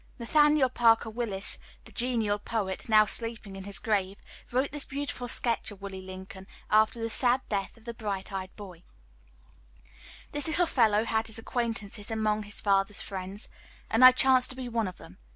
[0.17, 4.17] Nathaniel Parker Willis, the genial poet, now sleeping in his grave,
[4.51, 8.49] wrote this beautiful sketch of Willie Lincoln, after the sad death of the bright eyed
[8.55, 8.81] boy:
[10.31, 13.47] "This little fellow had his acquaintances among his father's friends,
[13.91, 15.19] and I chanced to be one of them.